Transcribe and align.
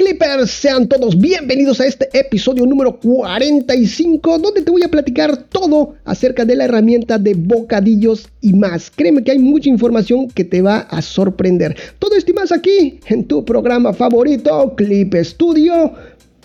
Clippers? 0.00 0.50
Sean 0.50 0.88
todos 0.88 1.18
bienvenidos 1.18 1.78
a 1.78 1.86
este 1.86 2.08
episodio 2.18 2.64
número 2.64 2.98
45 2.98 4.38
donde 4.38 4.62
te 4.62 4.70
voy 4.70 4.82
a 4.82 4.88
platicar 4.88 5.36
todo 5.36 5.96
acerca 6.06 6.46
de 6.46 6.56
la 6.56 6.64
herramienta 6.64 7.18
de 7.18 7.34
bocadillos 7.34 8.26
y 8.40 8.54
más. 8.54 8.90
Créeme 8.90 9.22
que 9.22 9.32
hay 9.32 9.38
mucha 9.38 9.68
información 9.68 10.28
que 10.28 10.44
te 10.44 10.62
va 10.62 10.78
a 10.78 11.02
sorprender. 11.02 11.76
Todo 11.98 12.16
esto 12.16 12.30
y 12.30 12.34
más 12.34 12.50
aquí 12.50 12.98
en 13.08 13.26
tu 13.26 13.44
programa 13.44 13.92
favorito, 13.92 14.74
Clip 14.74 15.14
Studio 15.16 15.92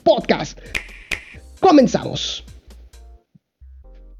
Podcast. 0.03 0.59
Comenzamos. 1.61 2.43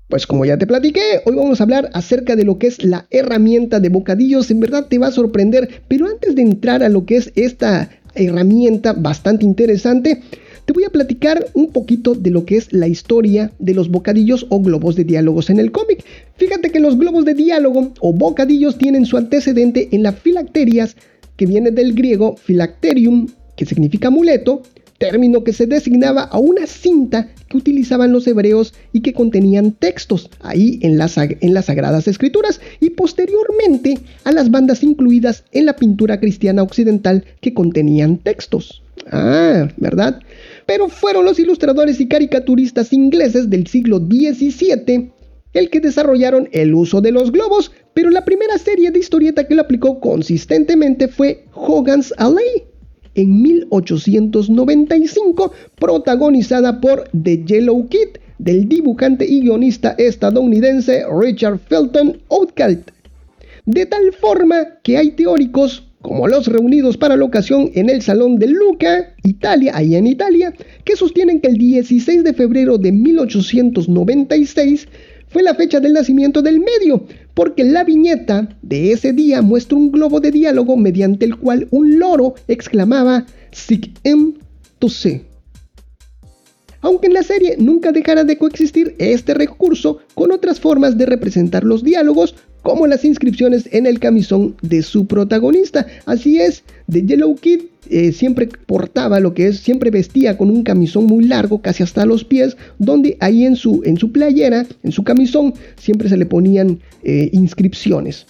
Pues 0.07 0.25
como 0.25 0.45
ya 0.45 0.57
te 0.57 0.65
platiqué, 0.65 1.23
hoy 1.25 1.35
vamos 1.35 1.59
a 1.59 1.65
hablar 1.65 1.89
acerca 1.91 2.37
de 2.37 2.45
lo 2.45 2.57
que 2.57 2.67
es 2.67 2.85
la 2.85 3.05
herramienta 3.09 3.81
de 3.81 3.89
bocadillos. 3.89 4.49
En 4.49 4.61
verdad 4.61 4.85
te 4.87 4.97
va 4.97 5.07
a 5.07 5.11
sorprender, 5.11 5.81
pero 5.89 6.07
antes 6.07 6.35
de 6.35 6.41
entrar 6.41 6.83
a 6.83 6.87
lo 6.87 7.05
que 7.05 7.17
es 7.17 7.33
esta 7.35 7.89
herramienta 8.15 8.93
bastante 8.93 9.45
interesante, 9.45 10.21
te 10.65 10.73
voy 10.73 10.83
a 10.83 10.89
platicar 10.89 11.45
un 11.53 11.67
poquito 11.67 12.15
de 12.15 12.31
lo 12.31 12.45
que 12.45 12.57
es 12.57 12.73
la 12.73 12.87
historia 12.87 13.51
de 13.59 13.75
los 13.75 13.89
bocadillos 13.89 14.47
o 14.49 14.59
globos 14.61 14.95
de 14.95 15.03
diálogos 15.03 15.49
en 15.49 15.59
el 15.59 15.71
cómic. 15.71 16.03
Fíjate 16.37 16.71
que 16.71 16.79
los 16.79 16.97
globos 16.97 17.23
de 17.25 17.35
diálogo 17.35 17.93
o 17.99 18.13
bocadillos 18.13 18.77
tienen 18.77 19.05
su 19.05 19.17
antecedente 19.17 19.89
en 19.91 20.01
las 20.01 20.15
filacterias, 20.15 20.95
que 21.37 21.45
viene 21.45 21.69
del 21.69 21.93
griego 21.93 22.35
filacterium, 22.37 23.27
que 23.55 23.65
significa 23.65 24.07
amuleto, 24.07 24.63
término 24.97 25.43
que 25.43 25.53
se 25.53 25.67
designaba 25.67 26.23
a 26.23 26.37
una 26.37 26.67
cinta 26.67 27.29
que 27.47 27.57
utilizaban 27.57 28.11
los 28.11 28.27
hebreos 28.27 28.73
y 28.93 29.01
que 29.01 29.13
contenían 29.13 29.71
textos 29.71 30.29
ahí 30.41 30.79
en 30.81 30.97
las, 30.97 31.13
Sagradas 31.65 32.07
Escrituras 32.07 32.61
y 32.79 32.91
posteriormente 32.91 33.99
a 34.23 34.31
las 34.31 34.51
bandas 34.51 34.83
incluidas 34.83 35.43
en 35.51 35.65
la 35.65 35.75
pintura 35.75 36.19
cristiana 36.19 36.63
occidental 36.63 37.25
que 37.41 37.53
contenían 37.53 38.17
textos. 38.17 38.81
Ah, 39.11 39.67
¿verdad? 39.77 40.19
Pero 40.65 40.89
fueron 40.89 41.25
los 41.25 41.39
ilustradores 41.39 41.99
y 41.99 42.07
caricaturistas 42.07 42.93
ingleses 42.93 43.49
del 43.49 43.67
siglo 43.67 43.99
XVII 43.99 45.11
el 45.55 45.69
que 45.69 45.79
desarrollaron 45.79 46.49
el 46.51 46.75
uso 46.75 47.01
de 47.01 47.11
los 47.11 47.31
globos, 47.31 47.71
pero 47.93 48.09
la 48.11 48.25
primera 48.25 48.57
serie 48.57 48.91
de 48.91 48.99
historieta 48.99 49.45
que 49.45 49.55
lo 49.55 49.61
aplicó 49.61 49.99
consistentemente 50.01 51.07
fue 51.07 51.45
Hogan's 51.53 52.13
Alley, 52.17 52.64
en 53.15 53.41
1895, 53.41 55.51
protagonizada 55.79 56.79
por 56.79 57.09
The 57.11 57.43
Yellow 57.45 57.87
Kid 57.87 58.19
del 58.37 58.69
dibujante 58.69 59.25
y 59.25 59.41
guionista 59.41 59.95
estadounidense 59.97 61.03
Richard 61.19 61.59
Felton 61.59 62.17
Outcalt. 62.29 62.91
De 63.65 63.85
tal 63.85 64.13
forma 64.13 64.79
que 64.83 64.97
hay 64.97 65.11
teóricos 65.11 65.83
como 66.05 66.27
los 66.27 66.45
reunidos 66.45 66.97
para 66.97 67.17
la 67.17 67.25
ocasión 67.25 67.71
en 67.73 67.89
el 67.89 68.03
Salón 68.03 68.37
de 68.37 68.47
Luca, 68.47 69.15
Italia, 69.23 69.71
ahí 69.73 69.95
en 69.95 70.05
Italia, 70.05 70.53
que 70.83 70.95
sostienen 70.95 71.41
que 71.41 71.47
el 71.47 71.57
16 71.57 72.23
de 72.23 72.33
febrero 72.33 72.77
de 72.77 72.91
1896 72.91 74.87
fue 75.35 75.43
la 75.43 75.53
fecha 75.53 75.81
del 75.81 75.91
nacimiento 75.91 76.41
del 76.41 76.61
medio, 76.61 77.05
porque 77.33 77.65
la 77.65 77.83
viñeta 77.83 78.57
de 78.61 78.93
ese 78.93 79.11
día 79.11 79.41
muestra 79.41 79.77
un 79.77 79.91
globo 79.91 80.21
de 80.21 80.31
diálogo 80.31 80.77
mediante 80.77 81.25
el 81.25 81.35
cual 81.35 81.67
un 81.71 81.99
loro 81.99 82.35
exclamaba 82.47 83.25
Sic 83.51 83.91
em 84.05 84.35
to 84.79 84.87
se. 84.87 85.25
Aunque 86.79 87.07
en 87.07 87.13
la 87.15 87.23
serie 87.23 87.57
nunca 87.59 87.91
dejará 87.91 88.23
de 88.23 88.37
coexistir 88.37 88.95
este 88.97 89.33
recurso 89.33 89.99
con 90.13 90.31
otras 90.31 90.61
formas 90.61 90.97
de 90.97 91.05
representar 91.05 91.65
los 91.65 91.83
diálogos, 91.83 92.35
como 92.65 92.87
las 92.87 93.05
inscripciones 93.05 93.69
en 93.71 93.85
el 93.85 93.99
camisón 93.99 94.55
de 94.63 94.81
su 94.81 95.05
protagonista. 95.05 95.85
Así 96.07 96.39
es, 96.39 96.63
The 96.91 97.03
Yellow 97.03 97.35
Kid 97.35 97.61
eh, 97.91 98.11
siempre 98.11 98.49
portaba 98.65 99.19
lo 99.19 99.35
que 99.35 99.49
es, 99.49 99.59
siempre 99.59 99.91
vestía 99.91 100.35
con 100.35 100.49
un 100.49 100.63
camisón 100.63 101.05
muy 101.05 101.25
largo, 101.25 101.61
casi 101.61 101.83
hasta 101.83 102.07
los 102.07 102.23
pies, 102.23 102.57
donde 102.79 103.17
ahí 103.19 103.45
en 103.45 103.55
su, 103.55 103.83
en 103.85 103.97
su 103.97 104.11
playera, 104.11 104.65
en 104.81 104.91
su 104.91 105.03
camisón, 105.03 105.53
siempre 105.77 106.09
se 106.09 106.17
le 106.17 106.25
ponían 106.25 106.79
eh, 107.03 107.29
inscripciones. 107.33 108.25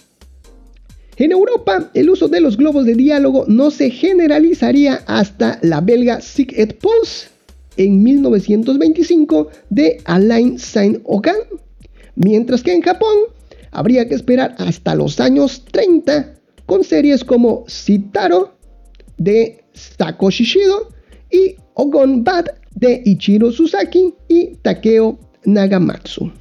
En 1.16 1.32
Europa, 1.32 1.90
el 1.94 2.10
uso 2.10 2.28
de 2.28 2.42
los 2.42 2.58
globos 2.58 2.84
de 2.84 2.94
diálogo 2.94 3.46
no 3.48 3.70
se 3.70 3.88
generalizaría 3.88 5.02
hasta 5.06 5.58
la 5.62 5.80
belga 5.80 6.20
Sig 6.20 6.52
et 6.60 6.78
Puls 6.78 7.28
en 7.78 8.02
1925 8.02 9.48
de 9.70 9.96
Alain 10.04 10.58
Saint-Ogan, 10.58 11.36
mientras 12.16 12.62
que 12.62 12.74
en 12.74 12.82
Japón 12.82 13.16
habría 13.76 14.08
que 14.08 14.14
esperar 14.14 14.54
hasta 14.58 14.94
los 14.94 15.20
años 15.20 15.62
30 15.70 16.34
con 16.64 16.82
series 16.82 17.22
como 17.22 17.64
Sitaro 17.68 18.56
de 19.18 19.64
Sako 19.74 20.30
Shishido 20.30 20.88
y 21.30 21.56
Ogon 21.74 22.24
Bad 22.24 22.46
de 22.74 23.02
Ichiro 23.04 23.52
Susaki 23.52 24.14
y 24.28 24.56
Takeo 24.62 25.18
Nagamatsu. 25.44 26.32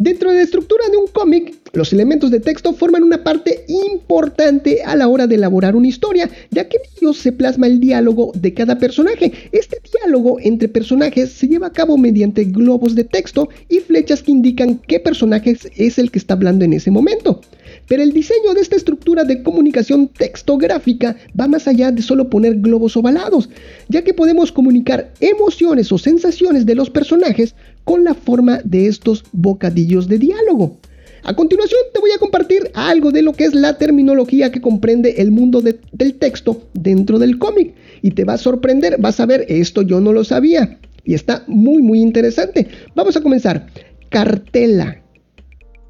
Dentro 0.00 0.30
de 0.30 0.36
la 0.36 0.44
estructura 0.44 0.88
de 0.90 0.96
un 0.96 1.08
cómic, 1.08 1.56
los 1.74 1.92
elementos 1.92 2.30
de 2.30 2.40
texto 2.40 2.72
forman 2.72 3.02
una 3.02 3.22
parte 3.22 3.66
importante 3.68 4.82
a 4.82 4.96
la 4.96 5.08
hora 5.08 5.26
de 5.26 5.34
elaborar 5.34 5.76
una 5.76 5.88
historia, 5.88 6.30
ya 6.50 6.70
que 6.70 6.78
en 6.78 6.82
ellos 6.96 7.18
se 7.18 7.32
plasma 7.32 7.66
el 7.66 7.80
diálogo 7.80 8.32
de 8.34 8.54
cada 8.54 8.78
personaje. 8.78 9.30
Este 9.52 9.76
diálogo 9.92 10.38
entre 10.40 10.68
personajes 10.68 11.32
se 11.32 11.48
lleva 11.48 11.66
a 11.66 11.72
cabo 11.72 11.98
mediante 11.98 12.44
globos 12.44 12.94
de 12.94 13.04
texto 13.04 13.50
y 13.68 13.80
flechas 13.80 14.22
que 14.22 14.30
indican 14.30 14.76
qué 14.78 15.00
personaje 15.00 15.58
es 15.76 15.98
el 15.98 16.10
que 16.10 16.18
está 16.18 16.32
hablando 16.32 16.64
en 16.64 16.72
ese 16.72 16.90
momento. 16.90 17.42
Pero 17.90 18.04
el 18.04 18.12
diseño 18.12 18.54
de 18.54 18.60
esta 18.60 18.76
estructura 18.76 19.24
de 19.24 19.42
comunicación 19.42 20.06
textográfica 20.06 21.16
va 21.38 21.48
más 21.48 21.66
allá 21.66 21.90
de 21.90 22.02
solo 22.02 22.30
poner 22.30 22.60
globos 22.60 22.96
ovalados, 22.96 23.48
ya 23.88 24.04
que 24.04 24.14
podemos 24.14 24.52
comunicar 24.52 25.12
emociones 25.18 25.90
o 25.90 25.98
sensaciones 25.98 26.66
de 26.66 26.76
los 26.76 26.88
personajes 26.88 27.56
con 27.82 28.04
la 28.04 28.14
forma 28.14 28.60
de 28.62 28.86
estos 28.86 29.24
bocadillos 29.32 30.06
de 30.06 30.18
diálogo. 30.18 30.76
A 31.24 31.34
continuación 31.34 31.80
te 31.92 31.98
voy 31.98 32.12
a 32.12 32.20
compartir 32.20 32.70
algo 32.74 33.10
de 33.10 33.22
lo 33.22 33.32
que 33.32 33.42
es 33.42 33.56
la 33.56 33.76
terminología 33.76 34.52
que 34.52 34.60
comprende 34.60 35.16
el 35.20 35.32
mundo 35.32 35.60
del 35.60 36.14
texto 36.14 36.68
dentro 36.74 37.18
del 37.18 37.38
cómic 37.38 37.74
y 38.02 38.12
te 38.12 38.22
va 38.22 38.34
a 38.34 38.38
sorprender, 38.38 38.98
vas 39.00 39.18
a 39.18 39.26
ver, 39.26 39.46
esto 39.48 39.82
yo 39.82 40.00
no 40.00 40.12
lo 40.12 40.22
sabía 40.22 40.78
y 41.04 41.14
está 41.14 41.42
muy 41.48 41.82
muy 41.82 42.00
interesante. 42.00 42.68
Vamos 42.94 43.16
a 43.16 43.20
comenzar. 43.20 43.66
Cartela. 44.10 45.02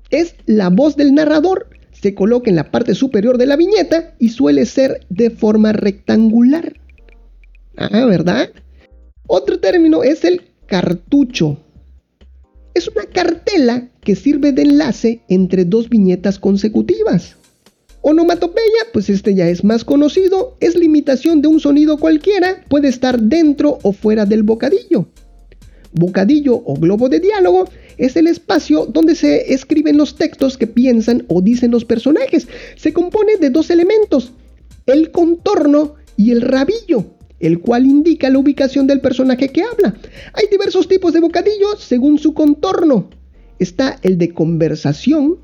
Es 0.09 0.35
la 0.47 0.71
voz 0.71 0.97
del 0.97 1.15
narrador, 1.15 1.69
se 2.01 2.15
coloca 2.15 2.51
en 2.51 2.57
la 2.57 2.71
parte 2.71 2.95
superior 2.95 3.39
de 3.39 3.47
la 3.47 3.57
viñeta 3.57 4.15
y 4.19 4.31
suele 4.31 4.67
ser 4.67 5.07
de 5.09 5.31
forma 5.31 5.73
rectangular. 5.73 6.75
Ah, 7.77 8.05
¿verdad? 8.07 8.51
Otro 9.27 9.61
término 9.61 10.03
es 10.03 10.25
el 10.25 10.43
cartucho 10.67 11.59
es 12.75 12.89
una 12.89 13.05
cartela 13.05 13.89
que 14.01 14.17
sirve 14.17 14.53
de 14.53 14.63
enlace 14.63 15.23
entre 15.29 15.65
dos 15.65 15.89
viñetas 15.89 16.39
consecutivas. 16.39 17.37
Onomatopeya, 18.03 18.89
pues 18.93 19.11
este 19.11 19.35
ya 19.35 19.49
es 19.49 19.65
más 19.65 19.85
conocido, 19.85 20.57
es 20.61 20.75
la 20.75 20.85
imitación 20.85 21.43
de 21.43 21.49
un 21.49 21.61
sonido 21.61 21.99
cualquiera, 21.99 22.65
puede 22.69 22.89
estar 22.89 23.21
dentro 23.21 23.79
o 23.83 23.93
fuera 23.93 24.25
del 24.25 24.43
bocadillo. 24.43 25.09
Bocadillo 25.93 26.55
o 26.65 26.75
globo 26.75 27.09
de 27.09 27.21
diálogo 27.21 27.69
es 27.97 28.17
el 28.17 28.27
espacio 28.27 28.87
donde 28.87 29.15
se 29.15 29.53
escriben 29.53 29.97
los 29.97 30.17
textos 30.17 30.57
que 30.57 30.67
piensan 30.67 31.25
o 31.29 31.43
dicen 31.43 31.71
los 31.71 31.85
personajes. 31.85 32.49
Se 32.77 32.93
compone 32.93 33.37
de 33.37 33.51
dos 33.51 33.71
elementos, 33.71 34.33
el 34.87 35.11
contorno 35.11 35.95
y 36.17 36.31
el 36.31 36.43
rabillo 36.43 37.07
el 37.41 37.61
cual 37.61 37.87
indica 37.87 38.31
la 38.31 38.39
ubicación 38.39 38.87
del 38.87 39.01
personaje 39.01 39.49
que 39.49 39.63
habla. 39.63 39.97
Hay 40.35 40.47
diversos 40.51 40.87
tipos 40.87 41.13
de 41.13 41.21
bocadillos 41.21 41.81
según 41.81 42.19
su 42.19 42.35
contorno. 42.35 43.09
Está 43.59 43.99
el 44.03 44.19
de 44.19 44.33
conversación, 44.33 45.39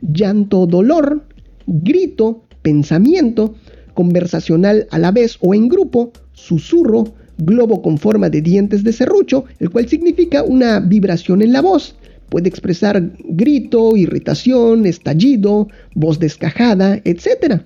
llanto, 0.00 0.66
dolor, 0.66 1.24
grito, 1.66 2.44
pensamiento, 2.62 3.54
conversacional 3.94 4.86
a 4.90 4.98
la 4.98 5.10
vez 5.10 5.36
o 5.40 5.54
en 5.54 5.68
grupo, 5.68 6.12
susurro, 6.32 7.14
globo 7.38 7.82
con 7.82 7.98
forma 7.98 8.30
de 8.30 8.40
dientes 8.40 8.84
de 8.84 8.92
serrucho, 8.92 9.44
el 9.58 9.70
cual 9.70 9.88
significa 9.88 10.42
una 10.42 10.80
vibración 10.80 11.42
en 11.42 11.52
la 11.52 11.60
voz. 11.60 11.96
Puede 12.28 12.48
expresar 12.48 13.12
grito, 13.24 13.96
irritación, 13.96 14.86
estallido, 14.86 15.68
voz 15.94 16.18
descajada, 16.18 17.00
etc. 17.04 17.62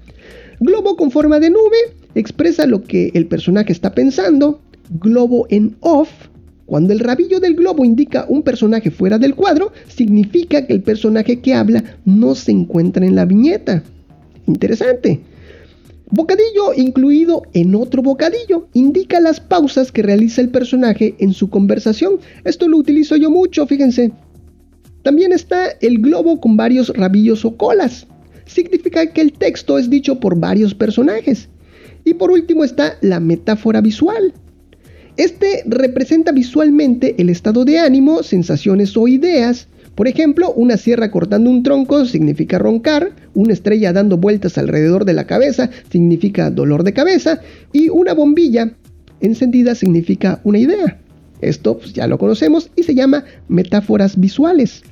Globo 0.61 0.97
con 0.97 1.11
forma 1.11 1.41
de 1.41 1.51
nube 1.51 1.77
expresa 2.15 2.67
lo 2.67 2.83
que 2.83 3.11
el 3.15 3.27
personaje 3.27 3.73
está 3.73 3.95
pensando. 3.95 4.61
Globo 5.01 5.47
en 5.51 5.77
off. 5.81 6.11
Cuando 6.67 6.93
el 6.93 7.01
rabillo 7.01 7.41
del 7.41 7.55
globo 7.55 7.85
indica 7.85 8.27
un 8.29 8.43
personaje 8.43 8.91
fuera 8.91 9.19
del 9.19 9.35
cuadro, 9.35 9.73
significa 9.87 10.67
que 10.67 10.75
el 10.75 10.83
personaje 10.83 11.41
que 11.41 11.55
habla 11.55 11.83
no 12.05 12.35
se 12.35 12.53
encuentra 12.53 13.07
en 13.07 13.17
la 13.17 13.25
viñeta. 13.25 13.83
Interesante. 14.47 15.21
Bocadillo 16.11 16.73
incluido 16.77 17.43
en 17.53 17.75
otro 17.75 18.03
bocadillo 18.03 18.69
indica 18.73 19.21
las 19.21 19.41
pausas 19.41 19.93
que 19.93 20.03
realiza 20.03 20.41
el 20.41 20.49
personaje 20.49 21.15
en 21.19 21.33
su 21.33 21.51
conversación. 21.51 22.21
Esto 22.45 22.69
lo 22.69 22.79
utilizo 22.79 23.17
yo 23.17 23.31
mucho, 23.31 23.67
fíjense. 23.67 24.13
También 25.03 25.33
está 25.33 25.69
el 25.81 25.99
globo 25.99 26.41
con 26.41 26.57
varios 26.57 26.89
rabillos 26.91 27.45
o 27.45 27.57
colas 27.57 28.07
significa 28.49 29.07
que 29.13 29.21
el 29.21 29.33
texto 29.33 29.79
es 29.79 29.89
dicho 29.89 30.19
por 30.19 30.39
varios 30.39 30.75
personajes. 30.75 31.49
Y 32.05 32.15
por 32.15 32.31
último 32.31 32.65
está 32.65 32.97
la 33.01 33.21
metáfora 33.21 33.81
visual. 33.81 34.33
Este 35.17 35.63
representa 35.67 36.33
visualmente 36.33 37.15
el 37.19 37.29
estado 37.29 37.65
de 37.65 37.79
ánimo, 37.79 38.23
sensaciones 38.23 38.97
o 38.97 39.07
ideas. 39.07 39.69
Por 39.99 40.07
ejemplo, 40.07 40.53
una 40.53 40.77
sierra 40.77 41.11
cortando 41.11 41.51
un 41.51 41.65
tronco 41.65 42.07
significa 42.07 42.57
roncar, 42.57 43.11
una 43.35 43.53
estrella 43.53 43.93
dando 43.93 44.17
vueltas 44.17 44.57
alrededor 44.57 45.05
de 45.05 45.13
la 45.13 45.27
cabeza 45.27 45.71
significa 45.91 46.53
dolor 46.53 46.85
de 46.85 46.93
cabeza 46.93 47.41
y 47.73 47.89
una 47.89 48.15
bombilla 48.15 48.77
encendida 49.21 49.75
significa 49.75 50.41
una 50.45 50.61
idea. 50.61 51.01
Esto 51.41 51.79
pues, 51.79 51.95
ya 51.95 52.07
lo 52.07 52.17
conocemos 52.17 52.71
y 52.77 52.85
se 52.85 52.95
llama 52.95 53.25
metáforas 53.49 54.21
visuales. 54.21 54.85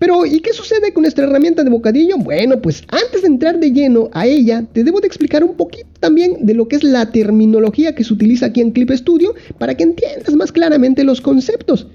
Pero, 0.00 0.26
¿y 0.26 0.40
qué 0.40 0.52
sucede 0.52 0.92
con 0.92 1.02
nuestra 1.02 1.26
herramienta 1.26 1.62
de 1.62 1.70
bocadillo? 1.70 2.16
Bueno, 2.18 2.60
pues 2.60 2.82
antes 2.88 3.22
de 3.22 3.28
entrar 3.28 3.60
de 3.60 3.70
lleno 3.70 4.10
a 4.12 4.26
ella, 4.26 4.64
te 4.72 4.82
debo 4.82 5.00
de 5.00 5.06
explicar 5.06 5.44
un 5.44 5.54
poquito 5.54 5.86
también 6.00 6.44
de 6.44 6.54
lo 6.54 6.66
que 6.66 6.74
es 6.74 6.82
la 6.82 7.12
terminología 7.12 7.94
que 7.94 8.02
se 8.02 8.12
utiliza 8.12 8.46
aquí 8.46 8.62
en 8.62 8.72
Clip 8.72 8.90
Studio 8.90 9.32
para 9.58 9.76
que 9.76 9.84
entiendas 9.84 10.34
más 10.34 10.50
claramente 10.50 11.04
los 11.04 11.20
conceptos. 11.20 11.86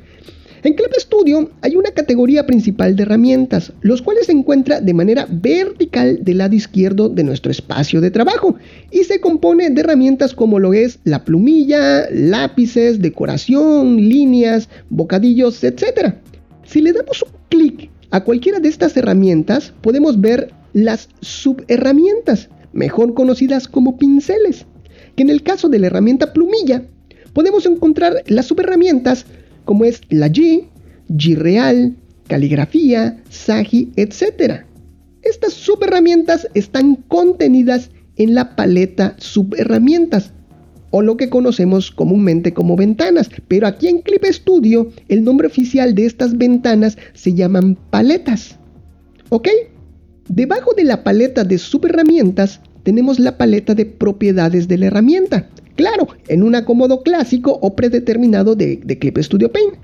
En 0.62 0.74
Clip 0.74 0.92
Studio 0.98 1.50
hay 1.62 1.78
una 1.78 1.92
categoría 1.92 2.46
principal 2.46 2.98
de 2.98 3.04
herramientas, 3.04 3.72
los 3.80 4.02
cuales 4.02 4.26
se 4.26 4.34
encuentra 4.34 4.82
de 4.82 4.94
manera 4.94 5.26
vertical 5.30 6.20
del 6.22 6.40
lado 6.40 6.54
izquierdo 6.54 7.08
de 7.08 7.24
nuestro 7.24 7.50
espacio 7.50 8.02
de 8.02 8.12
trabajo 8.12 8.56
y 8.92 9.06
se 9.06 9.22
compone 9.22 9.70
de 9.70 9.80
herramientas 9.80 10.34
como 10.34 10.60
lo 10.60 10.74
es 10.74 11.00
la 11.06 11.24
plumilla, 11.24 12.10
lápices, 12.12 13.02
decoración, 13.02 13.96
líneas, 13.98 14.68
bocadillos, 14.90 15.64
etc. 15.64 16.16
Si 16.66 16.82
le 16.82 16.92
damos 16.92 17.24
un 17.24 17.30
clic 17.48 17.90
a 18.12 18.26
cualquiera 18.26 18.60
de 18.60 18.68
estas 18.68 18.98
herramientas, 18.98 19.74
podemos 19.82 20.20
ver 20.20 20.52
las 20.74 21.08
subherramientas, 21.22 22.50
mejor 22.74 23.14
conocidas 23.14 23.70
como 23.70 23.98
pinceles, 23.98 24.66
que 25.16 25.24
en 25.24 25.30
el 25.30 25.42
caso 25.42 25.70
de 25.70 25.80
la 25.80 25.88
herramienta 25.88 26.34
plumilla, 26.34 26.84
podemos 27.34 27.66
encontrar 27.66 28.24
las 28.28 28.48
subherramientas 28.48 29.26
como 29.70 29.86
es 29.86 30.02
la 30.10 30.30
G, 30.30 30.66
G 31.10 31.36
real, 31.36 31.96
caligrafía, 32.26 33.22
Sagi, 33.30 33.92
etc. 33.98 34.64
Estas 35.22 35.54
subherramientas 35.54 36.48
están 36.56 36.96
contenidas 37.08 37.92
en 38.16 38.34
la 38.34 38.56
paleta 38.56 39.16
subherramientas 39.20 40.32
o 40.90 41.04
lo 41.04 41.18
que 41.18 41.30
conocemos 41.30 41.92
comúnmente 41.92 42.52
como 42.52 42.76
ventanas, 42.76 43.30
pero 43.48 43.68
aquí 43.68 43.90
en 43.90 44.02
Clip 44.02 44.26
Studio 44.26 44.90
el 45.08 45.24
nombre 45.24 45.46
oficial 45.46 45.94
de 45.94 46.08
estas 46.08 46.36
ventanas 46.36 46.98
se 47.14 47.36
llaman 47.36 47.78
paletas. 47.92 48.58
¿Ok? 49.30 49.50
Debajo 50.30 50.74
de 50.76 50.86
la 50.86 51.04
paleta 51.04 51.44
de 51.44 51.60
subherramientas 51.60 52.60
tenemos 52.82 53.20
la 53.20 53.38
paleta 53.38 53.76
de 53.76 53.86
propiedades 53.86 54.68
de 54.68 54.80
la 54.80 54.88
herramienta. 54.88 55.48
Claro, 55.80 56.10
en 56.28 56.44
un 56.44 56.56
acomodo 56.56 57.04
clásico 57.04 57.58
o 57.62 57.74
predeterminado 57.74 58.54
de, 58.54 58.82
Clip 59.00 59.18
Studio 59.20 59.50
Paint. 59.50 59.76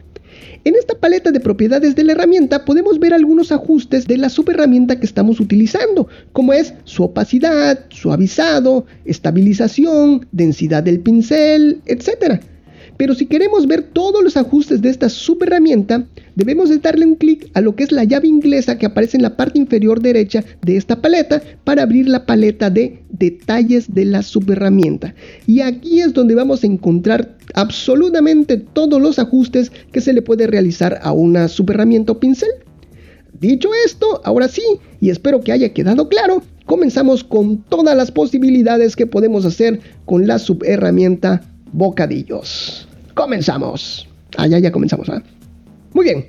En 0.65 0.75
esta 0.75 1.00
paleta 1.00 1.31
de 1.31 1.39
propiedades 1.39 1.95
de 1.95 2.03
la 2.03 2.12
herramienta 2.12 2.65
podemos 2.65 3.00
ver 3.00 3.13
algunos 3.13 3.53
ajustes 3.53 4.06
de 4.06 4.18
la 4.18 4.27
subherramienta 4.27 5.00
que 5.00 5.06
estamos 5.06 5.39
utilizando, 5.39 6.09
como 6.33 6.51
es 6.51 6.74
su 6.83 7.06
opacidad, 7.06 7.86
suavizado, 7.88 8.86
estabilización, 9.06 10.27
densidad 10.33 10.83
del 10.83 11.00
pincel, 11.00 11.80
etc. 11.86 12.41
Pero 12.97 13.13
si 13.13 13.25
queremos 13.25 13.68
ver 13.68 13.83
todos 13.83 14.24
los 14.24 14.38
ajustes 14.38 14.81
de 14.81 14.89
esta 14.89 15.09
subherramienta, 15.09 16.07
debemos 16.36 16.69
de 16.69 16.77
darle 16.77 17.06
un 17.06 17.15
clic 17.15 17.50
a 17.53 17.62
lo 17.62 17.75
que 17.75 17.83
es 17.83 17.92
la 17.92 18.03
llave 18.03 18.27
inglesa 18.27 18.77
que 18.77 18.86
aparece 18.86 19.18
en 19.18 19.24
la 19.24 19.36
parte 19.36 19.59
inferior 19.59 20.01
derecha 20.01 20.44
de 20.62 20.77
esta 20.77 21.01
paleta 21.01 21.42
para 21.63 21.83
abrir 21.83 22.07
la 22.07 22.25
paleta 22.25 22.69
de 22.69 23.03
detalles 23.09 23.94
de 23.94 24.06
la 24.06 24.24
subherramienta. 24.24 25.13
Y 25.45 25.62
aquí 25.62 26.01
es 26.01 26.13
donde 26.13 26.36
vamos 26.36 26.63
a 26.63 26.68
encontrar 26.68 27.38
absolutamente 27.53 28.57
todos 28.57 29.01
los 29.01 29.19
ajustes 29.19 29.71
que 29.91 30.01
se 30.01 30.13
le 30.13 30.21
puede 30.21 30.48
realizar 30.48 31.00
a 31.01 31.12
una 31.12 31.48
subherramienta 31.48 32.13
o 32.13 32.19
pincel. 32.19 32.50
Dicho 33.39 33.69
esto, 33.86 34.21
ahora 34.24 34.48
sí, 34.48 34.63
y 35.01 35.09
espero 35.09 35.41
que 35.41 35.51
haya 35.51 35.74
quedado 35.74 36.07
claro, 36.07 36.41
comenzamos 36.65 37.25
con 37.25 37.57
todas 37.63 37.98
las 37.98 38.12
posibilidades 38.12 38.95
que 38.95 39.07
podemos 39.07 39.45
hacer 39.45 39.81
con 40.06 40.25
la 40.25 40.39
subherramienta 40.39 41.41
bocadillos. 41.75 42.88
Comenzamos. 43.13 44.07
Ah, 44.38 44.48
ya, 44.48 44.60
ya 44.60 44.72
comenzamos. 44.72 45.10
¿ah? 45.10 45.22
Muy 45.94 46.06
bien. 46.06 46.27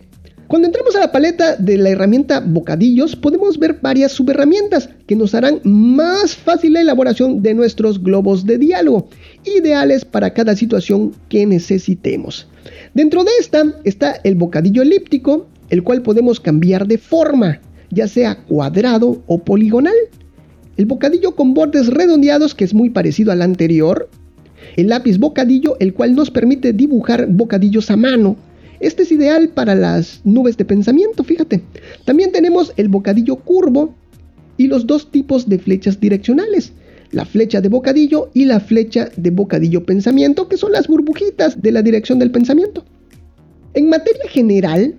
Cuando 0.49 0.69
entramos 0.69 0.95
a 0.95 1.01
la 1.01 1.11
paleta 1.11 1.57
de 1.57 1.77
la 1.77 1.91
herramienta 1.91 2.39
bocadillos, 2.39 3.17
podemos 3.17 3.59
ver 3.59 3.81
varias 3.83 4.13
subherramientas 4.13 4.89
que 5.09 5.17
nos 5.17 5.35
harán 5.35 5.61
más 5.65 6.37
fácil 6.37 6.75
la 6.75 6.83
elaboración 6.83 7.43
de 7.43 7.53
nuestros 7.53 8.01
globos 8.01 8.47
de 8.47 8.59
diálogo, 8.59 9.09
ideales 9.45 10.05
para 10.05 10.33
cada 10.33 10.55
situación 10.55 11.13
que 11.29 11.47
necesitemos. 11.47 12.47
Dentro 12.95 13.25
de 13.25 13.33
esta 13.41 13.75
está 13.83 14.21
el 14.23 14.37
bocadillo 14.37 14.83
elíptico, 14.83 15.49
el 15.69 15.83
cual 15.83 16.03
podemos 16.03 16.39
cambiar 16.39 16.87
de 16.87 16.99
forma, 16.99 17.61
ya 17.91 18.07
sea 18.07 18.37
cuadrado 18.45 19.25
o 19.27 19.39
poligonal. 19.39 19.97
El 20.77 20.87
bocadillo 20.87 21.35
con 21.35 21.55
bordes 21.55 21.89
redondeados, 21.89 22.55
que 22.55 22.65
es 22.65 22.73
muy 22.73 22.91
parecido 22.91 23.33
al 23.33 23.43
anterior, 23.43 24.09
el 24.77 24.89
lápiz 24.89 25.19
bocadillo, 25.19 25.77
el 25.81 25.95
cual 25.95 26.15
nos 26.15 26.31
permite 26.31 26.73
dibujar 26.73 27.27
bocadillos 27.29 27.91
a 27.91 27.97
mano. 27.97 28.37
Este 28.81 29.05
es 29.05 29.13
ideal 29.13 29.49
para 29.49 29.75
las 29.75 30.21
nubes 30.25 30.57
de 30.57 30.65
pensamiento, 30.65 31.25
fíjate. 31.25 31.63
También 32.05 32.33
tenemos 32.33 32.73
el 32.77 32.89
bocadillo 32.89 33.37
curvo 33.37 33.95
y 34.57 34.67
los 34.67 34.87
dos 34.87 35.11
tipos 35.11 35.49
de 35.49 35.59
flechas 35.59 36.01
direccionales. 36.01 36.73
La 37.13 37.25
flecha 37.25 37.61
de 37.61 37.69
bocadillo 37.69 38.31
y 38.35 38.45
la 38.45 38.61
flecha 38.61 39.09
de 39.17 39.31
bocadillo 39.31 39.85
pensamiento, 39.85 40.49
que 40.49 40.57
son 40.57 40.73
las 40.73 40.89
burbujitas 40.89 41.63
de 41.63 41.73
la 41.73 41.83
dirección 41.83 42.19
del 42.19 42.31
pensamiento. 42.31 42.85
En 43.75 43.89
materia 43.89 44.29
general, 44.29 44.95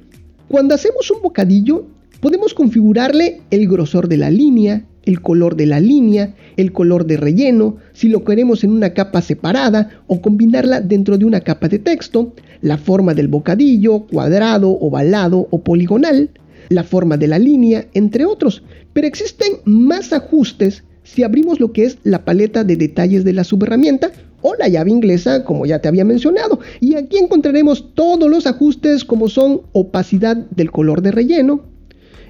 cuando 0.47 0.73
hacemos 0.75 1.11
un 1.11 1.21
bocadillo, 1.21 1.85
podemos 2.21 2.53
configurarle 2.53 3.41
el 3.51 3.67
grosor 3.67 4.07
de 4.07 4.17
la 4.17 4.31
línea, 4.31 4.85
el 5.07 5.21
color 5.21 5.55
de 5.55 5.65
la 5.65 5.79
línea, 5.79 6.35
el 6.57 6.71
color 6.73 7.05
de 7.05 7.17
relleno, 7.17 7.77
si 7.93 8.09
lo 8.09 8.23
queremos 8.23 8.63
en 8.63 8.71
una 8.71 8.93
capa 8.93 9.21
separada 9.21 10.01
o 10.07 10.21
combinarla 10.21 10.81
dentro 10.81 11.17
de 11.17 11.25
una 11.25 11.41
capa 11.41 11.69
de 11.69 11.79
texto, 11.79 12.33
la 12.61 12.77
forma 12.77 13.13
del 13.13 13.27
bocadillo, 13.27 14.01
cuadrado, 14.01 14.69
ovalado 14.69 15.47
o 15.49 15.63
poligonal, 15.63 16.29
la 16.69 16.83
forma 16.83 17.17
de 17.17 17.27
la 17.27 17.39
línea, 17.39 17.87
entre 17.93 18.25
otros. 18.25 18.63
Pero 18.93 19.07
existen 19.07 19.53
más 19.65 20.11
ajustes 20.11 20.83
si 21.03 21.23
abrimos 21.23 21.59
lo 21.59 21.71
que 21.71 21.85
es 21.85 21.97
la 22.03 22.25
paleta 22.25 22.65
de 22.65 22.75
detalles 22.75 23.23
de 23.23 23.31
la 23.31 23.45
subherramienta 23.45 24.11
o 24.41 24.55
la 24.55 24.67
llave 24.67 24.91
inglesa, 24.91 25.45
como 25.45 25.65
ya 25.65 25.79
te 25.79 25.87
había 25.87 26.03
mencionado. 26.03 26.59
Y 26.81 26.95
aquí 26.95 27.17
encontraremos 27.17 27.93
todos 27.93 28.29
los 28.29 28.45
ajustes 28.45 29.05
como 29.05 29.29
son 29.29 29.61
opacidad 29.71 30.35
del 30.35 30.71
color 30.71 31.01
de 31.01 31.11
relleno, 31.11 31.61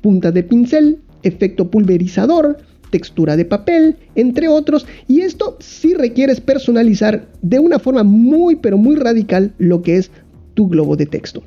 punta 0.02 0.32
de 0.32 0.44
pincel, 0.44 1.00
efecto 1.24 1.70
pulverizador, 1.70 2.58
textura 2.90 3.36
de 3.36 3.46
papel, 3.46 3.98
entre 4.16 4.48
otros, 4.48 4.86
y 5.08 5.22
esto 5.22 5.58
sí 5.60 5.94
requieres 5.94 6.40
personalizar 6.42 7.28
de 7.42 7.60
una 7.60 7.80
forma 7.80 8.04
muy 8.04 8.56
pero 8.56 8.78
muy 8.78 8.96
radical 8.96 9.54
lo 9.58 9.82
que 9.82 9.98
es 9.98 10.12
tu 10.54 10.68
globo 10.68 10.96
de 10.96 11.06
texto. 11.06 11.44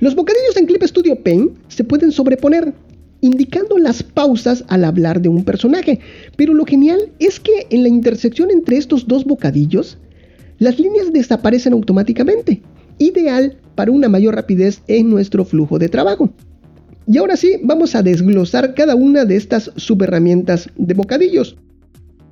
Los 0.00 0.14
bocadillos 0.14 0.56
en 0.56 0.66
Clip 0.66 0.82
Studio 0.82 1.16
Paint 1.16 1.52
se 1.68 1.84
pueden 1.84 2.10
sobreponer, 2.10 2.74
indicando 3.20 3.78
las 3.78 4.02
pausas 4.02 4.64
al 4.66 4.84
hablar 4.84 5.22
de 5.22 5.28
un 5.28 5.44
personaje, 5.44 6.00
pero 6.36 6.54
lo 6.54 6.66
genial 6.66 7.12
es 7.20 7.38
que 7.38 7.66
en 7.70 7.84
la 7.84 7.88
intersección 7.88 8.50
entre 8.50 8.76
estos 8.76 9.06
dos 9.06 9.24
bocadillos, 9.24 9.98
las 10.58 10.78
líneas 10.78 11.12
desaparecen 11.12 11.72
automáticamente, 11.72 12.62
ideal 12.98 13.56
para 13.74 13.92
una 13.92 14.08
mayor 14.08 14.34
rapidez 14.34 14.82
en 14.88 15.08
nuestro 15.08 15.44
flujo 15.44 15.78
de 15.78 15.88
trabajo. 15.88 16.30
Y 17.06 17.18
ahora 17.18 17.36
sí, 17.36 17.58
vamos 17.62 17.94
a 17.94 18.02
desglosar 18.02 18.74
cada 18.74 18.94
una 18.94 19.24
de 19.24 19.36
estas 19.36 19.70
subherramientas 19.76 20.68
de 20.76 20.94
bocadillos. 20.94 21.56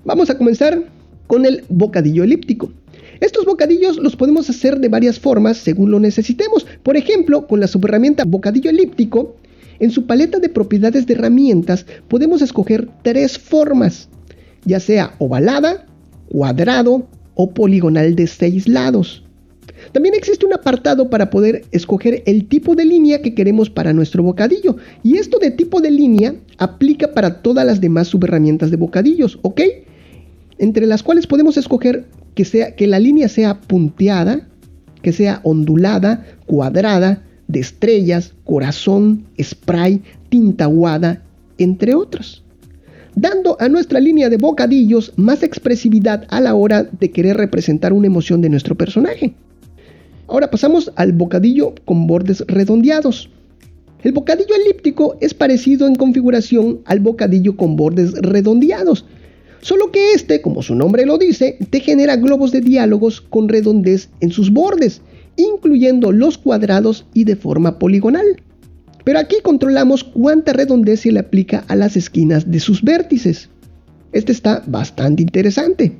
Vamos 0.05 0.31
a 0.31 0.39
comenzar 0.39 0.85
con 1.27 1.45
el 1.45 1.65
bocadillo 1.69 2.25
elíptico. 2.25 2.73
Estos 3.21 3.45
bocadillos 3.45 3.99
los 3.99 4.17
podemos 4.17 4.49
hacer 4.49 4.79
de 4.81 4.89
varias 4.89 5.19
formas 5.19 5.59
según 5.59 5.91
lo 5.91 6.01
necesitemos. 6.01 6.67
Por 6.83 6.97
ejemplo, 6.97 7.47
con 7.47 7.61
la 7.61 7.67
subherramienta 7.67 8.25
bocadillo 8.25 8.71
elíptico, 8.71 9.37
en 9.79 9.91
su 9.91 10.07
paleta 10.07 10.39
de 10.39 10.49
propiedades 10.49 11.07
de 11.07 11.15
herramientas 11.15 11.87
podemos 12.09 12.43
escoger 12.43 12.89
tres 13.03 13.39
formas, 13.39 14.09
ya 14.65 14.79
sea 14.79 15.15
ovalada, 15.19 15.87
cuadrado 16.29 17.09
o 17.35 17.51
poligonal 17.51 18.15
de 18.15 18.27
seis 18.27 18.69
lados. 18.69 19.25
También 19.93 20.15
existe 20.15 20.47
un 20.47 20.53
apartado 20.53 21.11
para 21.11 21.31
poder 21.31 21.65
escoger 21.73 22.23
el 22.27 22.47
tipo 22.47 22.75
de 22.75 22.85
línea 22.85 23.23
que 23.23 23.35
queremos 23.35 23.71
para 23.71 23.93
nuestro 23.93 24.23
bocadillo. 24.23 24.77
Y 25.03 25.17
esto 25.17 25.39
de 25.39 25.51
tipo 25.51 25.81
de 25.81 25.91
línea 25.91 26.35
aplica 26.59 27.13
para 27.13 27.43
todas 27.43 27.67
las 27.67 27.81
demás 27.81 28.09
subherramientas 28.09 28.71
de 28.71 28.77
bocadillos, 28.77 29.39
¿ok? 29.43 29.61
Entre 30.59 30.87
las 30.87 31.03
cuales 31.03 31.27
podemos 31.27 31.57
escoger 31.57 32.05
que, 32.35 32.45
sea, 32.45 32.75
que 32.77 32.87
la 32.87 32.99
línea 32.99 33.29
sea 33.29 33.61
punteada, 33.61 34.47
que 35.03 35.13
sea 35.13 35.41
ondulada, 35.43 36.27
cuadrada, 36.47 37.23
de 37.49 37.61
estrellas, 37.61 38.35
corazón, 38.45 39.25
spray, 39.43 40.03
tinta 40.29 40.65
aguada, 40.65 41.23
entre 41.59 41.95
otros. 41.95 42.45
dando 43.15 43.57
a 43.61 43.69
nuestra 43.69 44.01
línea 44.01 44.29
de 44.29 44.37
bocadillos 44.37 45.13
más 45.17 45.43
expresividad 45.43 46.27
a 46.29 46.41
la 46.41 46.55
hora 46.55 46.85
de 46.85 47.11
querer 47.11 47.37
representar 47.37 47.93
una 47.93 48.07
emoción 48.07 48.41
de 48.41 48.49
nuestro 48.49 48.77
personaje. 48.77 49.35
Ahora 50.31 50.49
pasamos 50.49 50.93
al 50.95 51.13
bocadillo 51.13 51.75
con 51.85 52.07
bordes 52.07 52.45
redondeados. 52.47 53.29
El 54.05 54.13
bocadillo 54.13 54.55
elíptico 54.55 55.17
es 55.21 55.35
parecido 55.35 55.89
en 55.89 55.97
configuración 55.97 56.83
al 56.85 57.01
bocadillo 57.01 57.57
con 57.57 57.75
bordes 57.75 58.13
redondeados, 58.13 59.05
solo 59.61 59.91
que 59.91 60.13
este, 60.13 60.41
como 60.41 60.63
su 60.63 60.77
nombre 60.77 61.05
lo 61.05 61.19
dice, 61.19 61.59
te 61.71 61.81
genera 61.81 62.15
globos 62.15 62.53
de 62.53 62.61
diálogos 62.61 63.21
con 63.21 63.49
redondez 63.49 64.09
en 64.21 64.31
sus 64.31 64.53
bordes, 64.53 65.03
incluyendo 65.35 66.13
los 66.13 66.39
cuadrados 66.39 67.07
y 67.13 67.25
de 67.25 67.35
forma 67.35 67.81
poligonal. 67.81 68.41
Pero 69.03 69.19
aquí 69.19 69.39
controlamos 69.43 70.05
cuánta 70.05 70.53
redondez 70.53 71.01
se 71.01 71.11
le 71.11 71.19
aplica 71.19 71.65
a 71.67 71.75
las 71.75 71.97
esquinas 71.97 72.49
de 72.49 72.61
sus 72.61 72.83
vértices. 72.83 73.49
Este 74.13 74.31
está 74.31 74.63
bastante 74.65 75.23
interesante. 75.23 75.99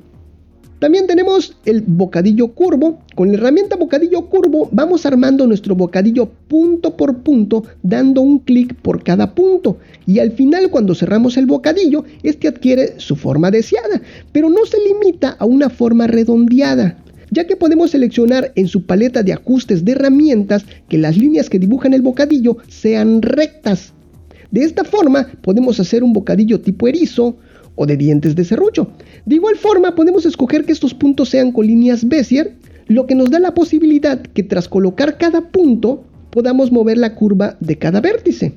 También 0.81 1.05
tenemos 1.05 1.55
el 1.65 1.83
bocadillo 1.85 2.47
curvo. 2.55 3.01
Con 3.13 3.27
la 3.27 3.35
herramienta 3.35 3.75
bocadillo 3.75 4.25
curvo 4.25 4.67
vamos 4.71 5.05
armando 5.05 5.45
nuestro 5.45 5.75
bocadillo 5.75 6.27
punto 6.47 6.97
por 6.97 7.19
punto 7.19 7.63
dando 7.83 8.21
un 8.21 8.39
clic 8.39 8.73
por 8.81 9.03
cada 9.03 9.35
punto. 9.35 9.77
Y 10.07 10.17
al 10.17 10.31
final 10.31 10.71
cuando 10.71 10.95
cerramos 10.95 11.37
el 11.37 11.45
bocadillo, 11.45 12.03
este 12.23 12.47
adquiere 12.47 12.95
su 12.99 13.15
forma 13.15 13.51
deseada, 13.51 14.01
pero 14.31 14.49
no 14.49 14.65
se 14.65 14.79
limita 14.79 15.35
a 15.37 15.45
una 15.45 15.69
forma 15.69 16.07
redondeada 16.07 16.97
ya 17.29 17.45
que 17.45 17.55
podemos 17.55 17.91
seleccionar 17.91 18.51
en 18.55 18.67
su 18.67 18.85
paleta 18.85 19.23
de 19.23 19.31
ajustes 19.33 19.85
de 19.85 19.93
herramientas 19.93 20.65
que 20.89 20.97
las 20.97 21.15
líneas 21.15 21.49
que 21.49 21.59
dibujan 21.59 21.93
el 21.93 22.01
bocadillo 22.01 22.57
sean 22.67 23.21
rectas. 23.21 23.93
De 24.49 24.63
esta 24.63 24.83
forma 24.83 25.29
podemos 25.41 25.79
hacer 25.79 26.03
un 26.03 26.11
bocadillo 26.11 26.59
tipo 26.59 26.87
erizo 26.89 27.37
o 27.81 27.87
de 27.87 27.97
dientes 27.97 28.35
de 28.35 28.45
serrucho. 28.45 28.91
De 29.25 29.35
igual 29.35 29.55
forma 29.55 29.95
podemos 29.95 30.25
escoger 30.27 30.65
que 30.65 30.71
estos 30.71 30.93
puntos 30.93 31.29
sean 31.29 31.51
con 31.51 31.65
líneas 31.65 32.07
Bézier, 32.07 32.53
lo 32.87 33.07
que 33.07 33.15
nos 33.15 33.31
da 33.31 33.39
la 33.39 33.55
posibilidad 33.55 34.21
que 34.21 34.43
tras 34.43 34.67
colocar 34.67 35.17
cada 35.17 35.49
punto 35.49 36.03
podamos 36.29 36.71
mover 36.71 36.99
la 36.99 37.15
curva 37.15 37.57
de 37.59 37.77
cada 37.79 37.99
vértice. 37.99 38.53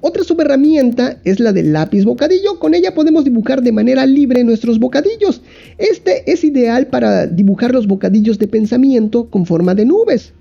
Otra 0.00 0.22
subherramienta 0.22 1.18
es 1.24 1.40
la 1.40 1.52
del 1.52 1.72
lápiz 1.72 2.04
bocadillo. 2.04 2.58
Con 2.60 2.74
ella 2.74 2.94
podemos 2.94 3.24
dibujar 3.24 3.62
de 3.62 3.72
manera 3.72 4.06
libre 4.06 4.44
nuestros 4.44 4.78
bocadillos. 4.78 5.42
Este 5.78 6.30
es 6.30 6.44
ideal 6.44 6.86
para 6.86 7.26
dibujar 7.26 7.72
los 7.72 7.86
bocadillos 7.86 8.38
de 8.38 8.48
pensamiento 8.48 9.28
con 9.28 9.44
forma 9.44 9.74
de 9.74 9.86
nubes. 9.86 10.32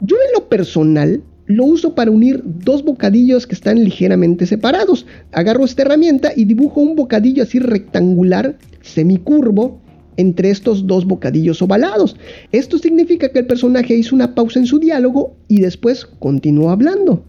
Yo 0.00 0.16
en 0.16 0.32
lo 0.34 0.48
personal 0.48 1.22
lo 1.50 1.64
uso 1.64 1.96
para 1.96 2.12
unir 2.12 2.42
dos 2.44 2.84
bocadillos 2.84 3.44
que 3.44 3.56
están 3.56 3.82
ligeramente 3.82 4.46
separados. 4.46 5.04
Agarro 5.32 5.64
esta 5.64 5.82
herramienta 5.82 6.32
y 6.34 6.44
dibujo 6.44 6.80
un 6.80 6.94
bocadillo 6.94 7.42
así 7.42 7.58
rectangular, 7.58 8.56
semicurvo, 8.82 9.80
entre 10.16 10.50
estos 10.50 10.86
dos 10.86 11.04
bocadillos 11.04 11.60
ovalados. 11.60 12.16
Esto 12.52 12.78
significa 12.78 13.30
que 13.30 13.40
el 13.40 13.46
personaje 13.46 13.96
hizo 13.96 14.14
una 14.14 14.34
pausa 14.34 14.60
en 14.60 14.66
su 14.66 14.78
diálogo 14.78 15.34
y 15.48 15.60
después 15.60 16.04
continuó 16.04 16.70
hablando. 16.70 17.24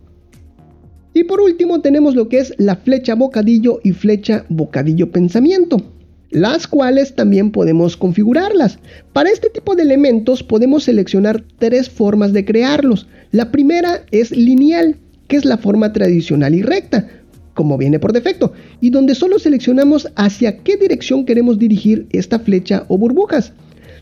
Y 1.15 1.23
por 1.23 1.41
último 1.41 1.81
tenemos 1.81 2.13
lo 2.13 2.29
que 2.29 2.39
es 2.39 2.53
la 2.59 2.75
flecha 2.75 3.15
bocadillo 3.15 3.79
y 3.83 3.91
flecha 3.91 4.45
bocadillo 4.49 5.11
pensamiento, 5.11 5.77
las 6.31 6.65
cuales 6.65 7.13
también 7.13 7.51
podemos 7.51 7.97
configurarlas. 7.97 8.79
Para 9.13 9.29
este 9.29 9.49
tipo 9.49 9.75
de 9.75 9.83
elementos 9.83 10.43
podemos 10.43 10.85
seleccionar 10.85 11.43
tres 11.59 11.89
formas 11.89 12.33
de 12.33 12.45
crearlos. 12.45 13.07
La 13.31 13.51
primera 13.51 14.03
es 14.11 14.31
lineal, 14.31 14.95
que 15.27 15.35
es 15.37 15.45
la 15.45 15.57
forma 15.57 15.93
tradicional 15.93 16.55
y 16.55 16.61
recta, 16.61 17.07
como 17.53 17.77
viene 17.77 17.99
por 17.99 18.13
defecto, 18.13 18.53
y 18.79 18.89
donde 18.89 19.13
solo 19.13 19.39
seleccionamos 19.39 20.09
hacia 20.15 20.57
qué 20.59 20.77
dirección 20.77 21.25
queremos 21.25 21.59
dirigir 21.59 22.07
esta 22.11 22.39
flecha 22.39 22.85
o 22.87 22.97
burbujas. 22.97 23.53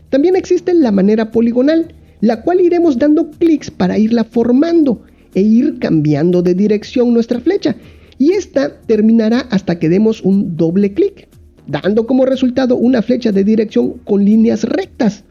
También 0.08 0.36
existe 0.36 0.72
la 0.74 0.92
manera 0.92 1.32
poligonal, 1.32 1.92
la 2.20 2.42
cual 2.42 2.60
iremos 2.60 2.98
dando 2.98 3.30
clics 3.30 3.70
para 3.70 3.98
irla 3.98 4.24
formando 4.24 5.02
e 5.34 5.40
ir 5.42 5.78
cambiando 5.78 6.42
de 6.42 6.54
dirección 6.54 7.12
nuestra 7.12 7.40
flecha. 7.40 7.76
Y 8.18 8.32
esta 8.32 8.80
terminará 8.82 9.40
hasta 9.50 9.78
que 9.78 9.88
demos 9.88 10.20
un 10.20 10.56
doble 10.56 10.92
clic, 10.92 11.29
dando 11.66 12.06
como 12.06 12.26
resultado 12.26 12.76
una 12.76 13.02
flecha 13.02 13.32
de 13.32 13.44
dirección 13.44 13.94
con 14.04 14.24
líneas 14.24 14.64
rectas. 14.64 15.24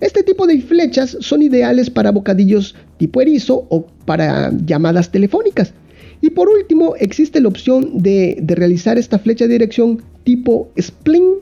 Este 0.00 0.22
tipo 0.22 0.46
de 0.46 0.60
flechas 0.60 1.16
son 1.20 1.42
ideales 1.42 1.90
para 1.90 2.12
bocadillos 2.12 2.74
tipo 2.98 3.20
erizo 3.20 3.66
o 3.68 3.86
para 4.04 4.52
llamadas 4.64 5.10
telefónicas. 5.10 5.72
Y 6.20 6.30
por 6.30 6.48
último, 6.48 6.94
existe 6.98 7.40
la 7.40 7.48
opción 7.48 8.02
de, 8.02 8.42
realizar 8.46 8.98
esta 8.98 9.18
flecha 9.18 9.46
de 9.46 9.54
dirección 9.54 10.02
tipo 10.24 10.68
spling, 10.78 11.36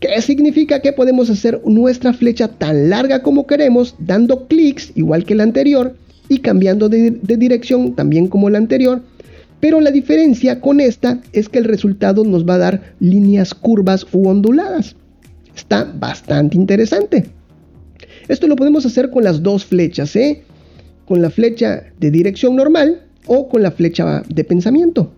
que 0.00 0.20
significa 0.20 0.80
que 0.80 0.92
podemos 0.92 1.30
hacer 1.30 1.60
nuestra 1.64 2.12
flecha 2.12 2.48
tan 2.48 2.90
larga 2.90 3.22
como 3.22 3.46
queremos, 3.46 3.94
dando 3.98 4.46
clics 4.48 4.92
igual 4.94 5.24
que 5.24 5.34
la 5.34 5.44
anterior, 5.44 5.94
y 6.28 6.38
cambiando 6.38 6.88
de, 6.88 7.10
dirección 7.10 7.94
también 7.94 8.28
como 8.28 8.48
la 8.48 8.58
anterior. 8.58 9.02
Pero 9.62 9.80
la 9.80 9.92
diferencia 9.92 10.60
con 10.60 10.80
esta 10.80 11.20
es 11.32 11.48
que 11.48 11.60
el 11.60 11.66
resultado 11.66 12.24
nos 12.24 12.44
va 12.44 12.54
a 12.54 12.58
dar 12.58 12.94
líneas 12.98 13.54
curvas 13.54 14.04
u 14.12 14.28
onduladas. 14.28 14.96
Está 15.54 15.84
bastante 15.84 16.56
interesante. 16.56 17.30
Esto 18.26 18.48
lo 18.48 18.56
podemos 18.56 18.84
hacer 18.84 19.10
con 19.10 19.22
las 19.22 19.40
dos 19.40 19.64
flechas, 19.64 20.16
¿eh? 20.16 20.42
Con 21.06 21.22
la 21.22 21.30
flecha 21.30 21.84
de 22.00 22.10
dirección 22.10 22.56
normal 22.56 23.02
o 23.28 23.48
con 23.48 23.62
la 23.62 23.70
flecha 23.70 24.24
de 24.28 24.42
pensamiento. 24.42 25.12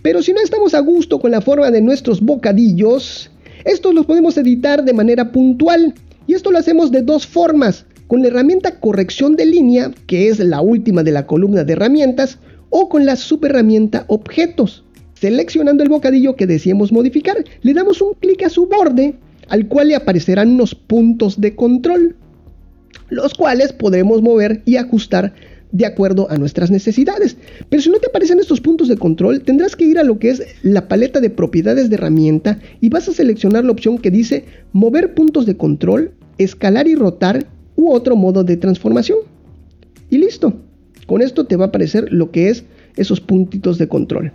Pero 0.00 0.22
si 0.22 0.32
no 0.32 0.38
estamos 0.40 0.72
a 0.72 0.78
gusto 0.78 1.18
con 1.18 1.32
la 1.32 1.40
forma 1.40 1.72
de 1.72 1.82
nuestros 1.82 2.20
bocadillos, 2.20 3.32
estos 3.64 3.94
los 3.94 4.06
podemos 4.06 4.38
editar 4.38 4.84
de 4.84 4.92
manera 4.92 5.32
puntual. 5.32 5.92
Y 6.28 6.34
esto 6.34 6.52
lo 6.52 6.58
hacemos 6.58 6.92
de 6.92 7.02
dos 7.02 7.26
formas 7.26 7.84
con 8.06 8.22
la 8.22 8.28
herramienta 8.28 8.78
corrección 8.78 9.34
de 9.34 9.46
línea, 9.46 9.90
que 10.06 10.28
es 10.28 10.38
la 10.38 10.60
última 10.60 11.02
de 11.02 11.10
la 11.10 11.26
columna 11.26 11.64
de 11.64 11.72
herramientas, 11.72 12.38
o 12.76 12.88
con 12.88 13.06
la 13.06 13.14
subherramienta 13.14 14.04
objetos. 14.08 14.82
Seleccionando 15.14 15.84
el 15.84 15.88
bocadillo 15.88 16.34
que 16.34 16.48
deseemos 16.48 16.90
modificar, 16.90 17.36
le 17.62 17.72
damos 17.72 18.02
un 18.02 18.14
clic 18.14 18.42
a 18.42 18.48
su 18.48 18.66
borde, 18.66 19.14
al 19.48 19.68
cual 19.68 19.88
le 19.88 19.94
aparecerán 19.94 20.50
unos 20.50 20.74
puntos 20.74 21.40
de 21.40 21.54
control, 21.54 22.16
los 23.10 23.34
cuales 23.34 23.72
podremos 23.72 24.22
mover 24.22 24.62
y 24.64 24.74
ajustar 24.74 25.34
de 25.70 25.86
acuerdo 25.86 26.28
a 26.32 26.36
nuestras 26.36 26.72
necesidades. 26.72 27.36
Pero 27.68 27.80
si 27.80 27.90
no 27.90 28.00
te 28.00 28.08
aparecen 28.08 28.40
estos 28.40 28.60
puntos 28.60 28.88
de 28.88 28.96
control, 28.96 29.42
tendrás 29.42 29.76
que 29.76 29.84
ir 29.84 30.00
a 30.00 30.02
lo 30.02 30.18
que 30.18 30.30
es 30.30 30.42
la 30.62 30.88
paleta 30.88 31.20
de 31.20 31.30
propiedades 31.30 31.90
de 31.90 31.94
herramienta 31.94 32.58
y 32.80 32.88
vas 32.88 33.08
a 33.08 33.12
seleccionar 33.12 33.64
la 33.64 33.70
opción 33.70 33.98
que 33.98 34.10
dice 34.10 34.46
mover 34.72 35.14
puntos 35.14 35.46
de 35.46 35.56
control, 35.56 36.10
escalar 36.38 36.88
y 36.88 36.96
rotar 36.96 37.46
u 37.76 37.92
otro 37.92 38.16
modo 38.16 38.42
de 38.42 38.56
transformación. 38.56 39.18
Y 40.10 40.18
listo. 40.18 40.54
Con 41.06 41.22
esto 41.22 41.44
te 41.44 41.56
va 41.56 41.66
a 41.66 41.68
aparecer 41.68 42.12
lo 42.12 42.30
que 42.30 42.48
es 42.50 42.64
esos 42.96 43.20
puntitos 43.20 43.78
de 43.78 43.88
control. 43.88 44.32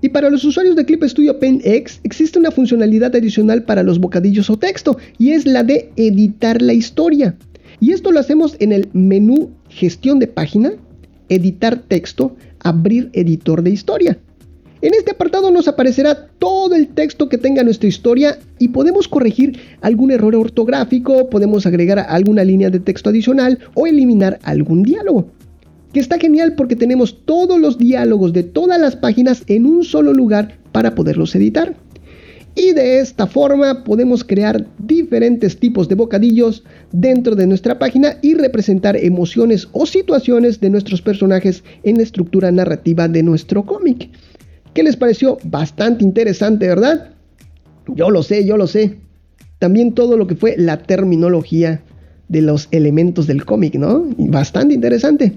Y 0.00 0.10
para 0.10 0.30
los 0.30 0.44
usuarios 0.44 0.76
de 0.76 0.84
Clip 0.84 1.02
Studio 1.04 1.40
Paint 1.40 1.66
X 1.66 2.00
existe 2.04 2.38
una 2.38 2.52
funcionalidad 2.52 3.14
adicional 3.16 3.64
para 3.64 3.82
los 3.82 3.98
bocadillos 3.98 4.48
o 4.48 4.56
texto 4.56 4.96
y 5.18 5.32
es 5.32 5.44
la 5.44 5.64
de 5.64 5.90
editar 5.96 6.62
la 6.62 6.72
historia. 6.72 7.34
Y 7.80 7.92
esto 7.92 8.12
lo 8.12 8.20
hacemos 8.20 8.56
en 8.60 8.72
el 8.72 8.88
menú 8.92 9.50
Gestión 9.68 10.18
de 10.18 10.28
página, 10.28 10.72
Editar 11.28 11.78
texto, 11.80 12.36
Abrir 12.60 13.10
editor 13.12 13.62
de 13.62 13.70
historia. 13.70 14.18
En 14.80 14.94
este 14.94 15.10
apartado 15.10 15.50
nos 15.50 15.66
aparecerá 15.66 16.28
todo 16.38 16.76
el 16.76 16.88
texto 16.88 17.28
que 17.28 17.38
tenga 17.38 17.64
nuestra 17.64 17.88
historia 17.88 18.38
y 18.60 18.68
podemos 18.68 19.08
corregir 19.08 19.58
algún 19.80 20.12
error 20.12 20.36
ortográfico, 20.36 21.28
podemos 21.28 21.66
agregar 21.66 21.98
alguna 21.98 22.44
línea 22.44 22.70
de 22.70 22.78
texto 22.78 23.10
adicional 23.10 23.58
o 23.74 23.88
eliminar 23.88 24.38
algún 24.44 24.84
diálogo. 24.84 25.26
Que 25.92 26.00
está 26.00 26.18
genial 26.18 26.54
porque 26.54 26.76
tenemos 26.76 27.24
todos 27.24 27.58
los 27.58 27.78
diálogos 27.78 28.32
de 28.32 28.42
todas 28.42 28.80
las 28.80 28.96
páginas 28.96 29.42
en 29.46 29.66
un 29.66 29.84
solo 29.84 30.12
lugar 30.12 30.58
para 30.72 30.94
poderlos 30.94 31.34
editar. 31.34 31.74
Y 32.54 32.72
de 32.72 32.98
esta 32.98 33.28
forma 33.28 33.84
podemos 33.84 34.24
crear 34.24 34.66
diferentes 34.78 35.58
tipos 35.60 35.88
de 35.88 35.94
bocadillos 35.94 36.64
dentro 36.90 37.36
de 37.36 37.46
nuestra 37.46 37.78
página 37.78 38.18
y 38.20 38.34
representar 38.34 38.96
emociones 38.96 39.68
o 39.72 39.86
situaciones 39.86 40.60
de 40.60 40.68
nuestros 40.68 41.00
personajes 41.00 41.62
en 41.84 41.98
la 41.98 42.02
estructura 42.02 42.50
narrativa 42.50 43.06
de 43.06 43.22
nuestro 43.22 43.64
cómic. 43.64 44.10
¿Qué 44.74 44.82
les 44.82 44.96
pareció? 44.96 45.38
Bastante 45.44 46.02
interesante, 46.02 46.66
¿verdad? 46.66 47.10
Yo 47.94 48.10
lo 48.10 48.22
sé, 48.22 48.44
yo 48.44 48.56
lo 48.56 48.66
sé. 48.66 48.96
También 49.58 49.92
todo 49.92 50.16
lo 50.16 50.26
que 50.26 50.34
fue 50.34 50.56
la 50.56 50.78
terminología 50.78 51.82
de 52.28 52.42
los 52.42 52.68
elementos 52.72 53.26
del 53.26 53.44
cómic, 53.44 53.76
¿no? 53.76 54.04
bastante 54.18 54.74
interesante. 54.74 55.34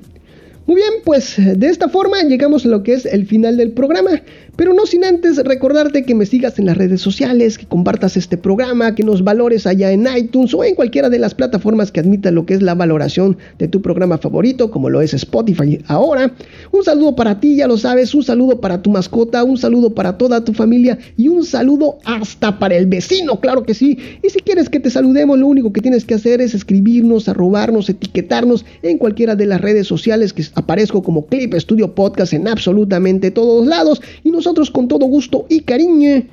Muy 0.67 0.75
bien, 0.75 0.93
pues 1.03 1.35
de 1.37 1.67
esta 1.67 1.89
forma 1.89 2.21
llegamos 2.21 2.65
a 2.65 2.69
lo 2.69 2.83
que 2.83 2.93
es 2.93 3.05
el 3.05 3.25
final 3.25 3.57
del 3.57 3.71
programa. 3.71 4.21
Pero 4.57 4.73
no 4.73 4.85
sin 4.85 5.05
antes 5.05 5.37
recordarte 5.37 6.03
que 6.03 6.13
me 6.13 6.25
sigas 6.25 6.59
en 6.59 6.65
las 6.65 6.77
redes 6.77 7.01
sociales, 7.01 7.57
que 7.57 7.65
compartas 7.65 8.17
este 8.17 8.37
programa, 8.37 8.93
que 8.93 9.03
nos 9.03 9.23
valores 9.23 9.65
allá 9.65 9.91
en 9.91 10.05
iTunes 10.15 10.53
o 10.53 10.63
en 10.63 10.75
cualquiera 10.75 11.09
de 11.09 11.19
las 11.19 11.33
plataformas 11.33 11.91
que 11.91 12.01
admitan 12.01 12.35
lo 12.35 12.45
que 12.45 12.53
es 12.53 12.61
la 12.61 12.75
valoración 12.75 13.37
de 13.57 13.69
tu 13.69 13.81
programa 13.81 14.17
favorito, 14.17 14.69
como 14.69 14.89
lo 14.89 15.01
es 15.01 15.13
Spotify 15.13 15.79
ahora. 15.87 16.33
Un 16.71 16.83
saludo 16.83 17.15
para 17.15 17.39
ti, 17.39 17.55
ya 17.55 17.67
lo 17.67 17.77
sabes, 17.77 18.13
un 18.13 18.23
saludo 18.23 18.59
para 18.59 18.81
tu 18.81 18.91
mascota, 18.91 19.43
un 19.43 19.57
saludo 19.57 19.95
para 19.95 20.17
toda 20.17 20.43
tu 20.43 20.53
familia 20.53 20.99
y 21.17 21.29
un 21.29 21.45
saludo 21.45 21.97
hasta 22.03 22.59
para 22.59 22.75
el 22.75 22.87
vecino, 22.87 23.39
claro 23.39 23.63
que 23.63 23.73
sí. 23.73 23.97
Y 24.21 24.29
si 24.29 24.41
quieres 24.41 24.69
que 24.69 24.79
te 24.79 24.89
saludemos, 24.89 25.39
lo 25.39 25.47
único 25.47 25.71
que 25.71 25.81
tienes 25.81 26.05
que 26.05 26.15
hacer 26.15 26.41
es 26.41 26.53
escribirnos, 26.53 27.29
arrobarnos, 27.29 27.89
etiquetarnos 27.89 28.65
en 28.83 28.97
cualquiera 28.97 29.35
de 29.35 29.45
las 29.45 29.61
redes 29.61 29.87
sociales 29.87 30.33
que 30.33 30.41
aparezco 30.55 31.01
como 31.01 31.25
Clip 31.27 31.53
Studio 31.55 31.93
Podcast 31.95 32.33
en 32.33 32.47
absolutamente 32.47 33.31
todos 33.31 33.65
lados 33.67 34.01
y 34.23 34.31
nosotros 34.31 34.69
con 34.71 34.87
todo 34.87 35.05
gusto 35.05 35.45
y 35.49 35.61
cariño 35.61 36.23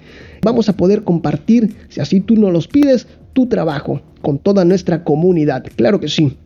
vamos 0.42 0.68
a 0.68 0.76
poder 0.76 1.04
compartir, 1.04 1.74
si 1.88 2.00
así 2.00 2.20
tú 2.20 2.36
nos 2.36 2.52
los 2.52 2.68
pides, 2.68 3.06
tu 3.32 3.46
trabajo 3.46 4.00
con 4.22 4.38
toda 4.38 4.64
nuestra 4.64 5.04
comunidad. 5.04 5.64
Claro 5.76 6.00
que 6.00 6.08
sí. 6.08 6.36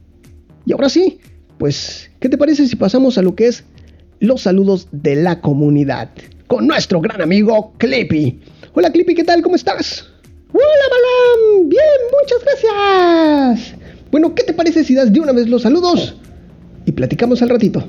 Y 0.67 0.73
ahora 0.73 0.88
sí, 0.88 1.19
pues, 1.59 2.11
¿qué 2.21 2.29
te 2.29 2.38
parece 2.38 2.67
si 2.67 2.76
pasamos 2.76 3.19
a 3.19 3.23
lo 3.23 3.35
que 3.35 3.49
es 3.49 3.64
los 4.21 4.43
saludos 4.43 4.88
de 4.93 5.17
la 5.17 5.41
comunidad? 5.41 6.11
Con 6.47 6.67
nuestro 6.67 7.00
gran 7.00 7.21
amigo 7.21 7.73
Clippy. 7.79 8.41
Hola 8.75 8.91
Clippy, 8.91 9.14
¿qué 9.14 9.25
tal? 9.25 9.43
¿Cómo 9.43 9.57
estás? 9.57 10.07
Hola 10.52 10.64
Balam, 10.91 11.69
bien, 11.69 11.83
muchas 12.21 12.45
gracias. 12.45 13.75
Bueno, 14.11 14.35
¿qué 14.35 14.45
te 14.45 14.52
parece 14.52 14.85
si 14.85 14.95
das 14.95 15.12
de 15.12 15.21
una 15.21 15.33
vez 15.33 15.49
los 15.49 15.62
saludos? 15.62 16.17
Platicamos 16.92 17.42
al 17.42 17.49
ratito. 17.49 17.84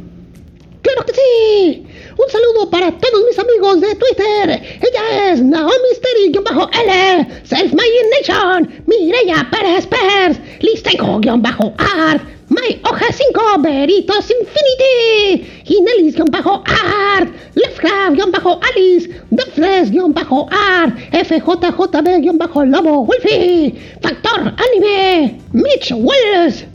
¡Claro 0.81 1.05
que 1.05 1.13
sí! 1.13 1.85
Un 2.17 2.29
saludo 2.29 2.69
para 2.69 2.91
todos 2.91 3.23
mis 3.27 3.39
amigos 3.39 3.81
de 3.81 3.95
Twitter. 3.95 4.61
Ella 4.81 5.31
es 5.31 5.41
Naomi 5.41 5.73
Steri-L, 5.95 7.27
Self 7.43 7.73
My 7.73 7.89
Nation, 8.19 8.69
Mireya 8.85 9.49
Pérez 9.49 9.87
Pérez, 9.87 10.39
Listenko-Art, 10.59 12.21
My 12.49 12.79
Oja 12.83 13.11
5, 13.11 13.61
Veritos 13.61 14.29
Infinity, 14.29 15.43
Ginelis-Art, 15.63 17.29
Lefcraft-Alice, 17.55 19.09
Duffles-Art, 19.31 20.93
FJJB-Lobo 21.13 22.93
Wolfie, 23.05 23.73
Factor 24.01 24.53
Anime, 24.57 25.39
Mitch 25.53 25.91
Wells, 25.91 26.65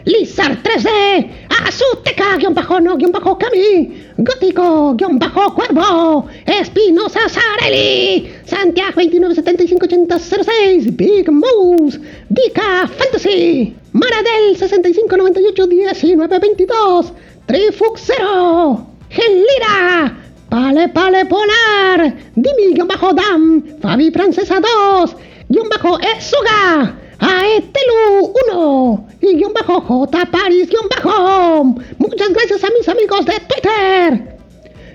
MB-Boys, 0.00 0.04
Lizard 0.04 0.62
3D, 0.62 1.30
Azuteca-No-Cami, 1.48 3.90
Gótico-Cuervo, 4.16 6.28
Espinosa 6.46 7.28
Sarelli, 7.28 8.32
Santiago 8.44 9.00
29758006, 9.00 10.96
Big 10.96 11.28
Moose, 11.30 12.00
Vika 12.28 12.88
Fantasy, 12.88 13.74
Maradel 13.92 14.56
65981922, 14.56 17.12
Trifuxero, 17.46 18.86
Gelira, 19.08 20.12
Pale 20.48 20.88
Pale 20.88 21.26
Polar, 21.26 22.14
Dimi-Dam, 22.34 23.62
Fabi 23.80 24.10
Francesa 24.10 24.60
2, 24.60 25.16
guion 25.48 25.68
bajo 25.68 25.98
Esuga, 25.98 26.96
Aetelu 27.20 28.32
1 28.48 29.06
y 29.20 29.36
guion 29.36 29.52
bajo 29.52 29.80
J 29.80 30.26
Paris 30.30 30.68
guion 30.68 30.88
bajo. 30.88 31.64
Muchas 31.98 32.30
gracias 32.30 32.64
a 32.64 32.68
mis 32.76 32.88
amigos 32.88 33.26
de 33.26 33.34
Twitter 33.46 34.38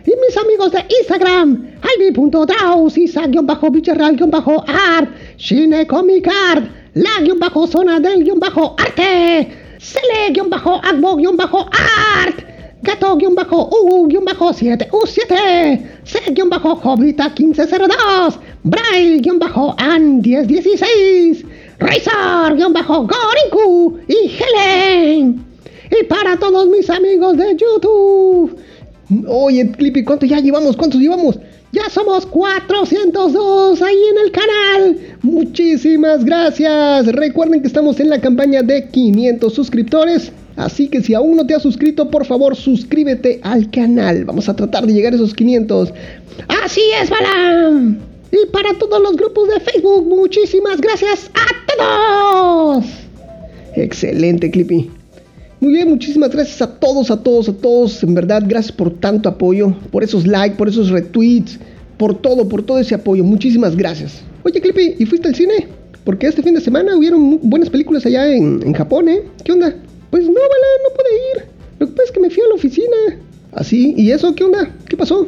y 0.05 0.11
mis 0.25 0.37
amigos 0.37 0.71
de 0.71 0.85
Instagram, 0.99 1.71
Ivy.draus, 1.97 2.97
Isa 2.97 3.27
guion 3.27 3.45
bajo 3.45 3.69
Villarreal 3.71 4.15
guion 4.15 4.31
bajo 4.31 4.63
art, 4.67 5.09
Shine 5.37 5.85
Comic 5.87 6.27
Art, 6.27 6.65
la 6.93 7.21
guion 7.21 7.39
bajo 7.39 7.67
zona 7.67 7.99
del 7.99 8.23
guion 8.23 8.39
bajo 8.39 8.75
arte, 8.77 9.51
Cele 9.79 10.31
guion 10.31 10.49
bajo 10.49 10.79
Agbo 10.83 11.15
guion 11.15 11.37
bajo 11.37 11.69
art. 12.19 12.55
Gato-U-7U7, 12.85 15.31
C-Hobita1502, 16.03 18.37
Braille-An1016, 18.63 21.45
Razor-Gorinku 21.79 23.99
y 24.07 24.31
Helen. 24.37 25.45
Y 25.91 26.03
para 26.05 26.37
todos 26.37 26.67
mis 26.67 26.89
amigos 26.89 27.37
de 27.37 27.55
YouTube. 27.55 28.57
Oye, 29.27 29.71
Clippy, 29.71 30.03
¿cuánto 30.03 30.25
ya 30.25 30.39
llevamos? 30.39 30.75
¿Cuántos 30.75 30.99
llevamos? 30.99 31.37
Ya 31.71 31.89
somos 31.89 32.25
402 32.25 33.81
ahí 33.81 33.97
en 34.11 34.25
el 34.25 34.31
canal. 34.31 34.99
Muchísimas 35.21 36.23
gracias. 36.23 37.07
Recuerden 37.07 37.61
que 37.61 37.67
estamos 37.67 37.99
en 37.99 38.09
la 38.09 38.21
campaña 38.21 38.61
de 38.61 38.87
500 38.89 39.53
suscriptores. 39.53 40.31
Así 40.55 40.87
que 40.87 41.01
si 41.01 41.13
aún 41.13 41.35
no 41.35 41.45
te 41.45 41.53
has 41.53 41.61
suscrito, 41.61 42.09
por 42.09 42.25
favor 42.25 42.55
suscríbete 42.55 43.41
al 43.43 43.69
canal. 43.71 44.23
Vamos 44.23 44.47
a 44.47 44.55
tratar 44.55 44.87
de 44.87 44.93
llegar 44.93 45.11
a 45.11 45.17
esos 45.17 45.33
500. 45.33 45.93
Así 46.63 46.81
es, 47.01 47.09
Balam. 47.09 47.99
Y 48.31 48.45
para 48.51 48.73
todos 48.77 49.01
los 49.01 49.17
grupos 49.17 49.49
de 49.49 49.59
Facebook, 49.59 50.07
muchísimas 50.07 50.79
gracias 50.79 51.29
a 51.33 51.64
Excelente, 53.75 54.49
Clippy. 54.51 54.89
Muy 55.59 55.73
bien, 55.73 55.89
muchísimas 55.89 56.31
gracias 56.31 56.61
a 56.61 56.79
todos, 56.79 57.09
a 57.11 57.21
todos, 57.21 57.49
a 57.49 57.53
todos. 57.53 58.03
En 58.03 58.13
verdad, 58.13 58.43
gracias 58.45 58.71
por 58.71 58.91
tanto 58.91 59.29
apoyo, 59.29 59.73
por 59.91 60.03
esos 60.03 60.27
likes, 60.27 60.57
por 60.57 60.67
esos 60.67 60.89
retweets, 60.89 61.59
por 61.97 62.15
todo, 62.21 62.47
por 62.47 62.63
todo 62.63 62.79
ese 62.79 62.95
apoyo. 62.95 63.23
Muchísimas 63.23 63.75
gracias. 63.75 64.21
Oye, 64.43 64.61
Clippy, 64.61 64.95
¿y 64.99 65.05
fuiste 65.05 65.27
al 65.27 65.35
cine? 65.35 65.67
Porque 66.03 66.27
este 66.27 66.43
fin 66.43 66.53
de 66.53 66.61
semana 66.61 66.95
hubieron 66.95 67.39
buenas 67.41 67.69
películas 67.69 68.05
allá 68.05 68.31
en, 68.31 68.61
en 68.63 68.73
Japón, 68.73 69.09
¿eh? 69.09 69.23
¿Qué 69.43 69.51
onda? 69.53 69.75
Pues 70.11 70.23
no, 70.23 70.33
Bala, 70.33 70.67
no 70.83 70.95
pude 70.95 71.15
ir. 71.15 71.55
Lo 71.79 71.87
que 71.87 71.93
pasa 71.93 72.05
es 72.05 72.11
que 72.11 72.19
me 72.19 72.29
fui 72.29 72.43
a 72.43 72.47
la 72.47 72.55
oficina. 72.55 72.97
¿Así? 73.53 73.95
¿Ah, 73.97 74.01
¿Y 74.01 74.11
eso? 74.11 74.35
¿Qué 74.35 74.43
onda? 74.43 74.75
¿Qué 74.87 74.95
pasó? 74.95 75.27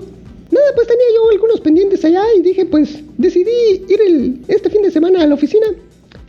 Nada, 0.52 0.68
pues 0.76 0.88
tenía 0.88 1.06
yo 1.16 1.32
algunos 1.32 1.60
pendientes 1.62 2.06
allá 2.06 2.24
y 2.38 2.42
dije, 2.42 2.66
pues 2.66 3.00
decidí 3.18 3.84
ir 3.90 4.00
el, 4.08 4.40
este 4.48 4.70
fin 4.70 4.82
de 4.82 4.92
semana 4.92 5.24
a 5.24 5.28
la 5.28 5.34
oficina. 5.34 5.68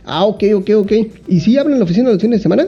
Ah, 0.09 0.25
ok, 0.25 0.43
ok, 0.55 0.69
ok. 0.75 0.91
¿Y 1.27 1.39
si 1.39 1.55
hablan 1.57 1.73
en 1.73 1.79
la 1.79 1.85
oficina 1.85 2.09
los 2.09 2.19
fines 2.19 2.39
de 2.39 2.43
semana? 2.43 2.67